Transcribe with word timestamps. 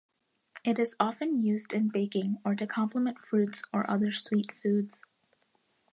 It 0.65 0.79
is 0.79 0.95
often 0.99 1.43
used 1.43 1.73
in 1.73 1.89
baking, 1.89 2.39
or 2.43 2.55
to 2.55 2.65
complement 2.65 3.19
fruits 3.19 3.65
or 3.71 3.87
other 3.87 4.11
sweet 4.11 4.51
foods. 4.51 5.03